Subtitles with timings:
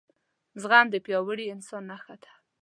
[0.61, 2.31] زغم دپیاوړي انسان نښه ده